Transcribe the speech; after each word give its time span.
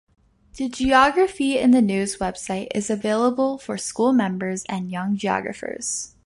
The 0.57 0.67
Geography 0.67 1.59
in 1.59 1.69
the 1.69 1.79
News 1.81 2.17
website 2.17 2.69
is 2.73 2.89
available 2.89 3.59
for 3.59 3.77
Schools 3.77 4.15
Members 4.15 4.63
and 4.67 4.89
Young 4.89 5.15
Geographers. 5.15 6.15